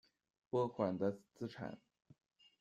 [0.49, 1.77] 拨款的资产。